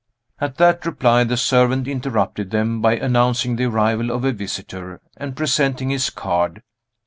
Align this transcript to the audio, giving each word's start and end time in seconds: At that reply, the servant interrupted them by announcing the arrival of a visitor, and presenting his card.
At 0.39 0.57
that 0.57 0.83
reply, 0.83 1.23
the 1.25 1.37
servant 1.37 1.87
interrupted 1.87 2.49
them 2.49 2.81
by 2.81 2.95
announcing 2.95 3.55
the 3.55 3.65
arrival 3.65 4.09
of 4.09 4.25
a 4.25 4.31
visitor, 4.31 4.99
and 5.15 5.35
presenting 5.37 5.91
his 5.91 6.09
card. 6.09 6.63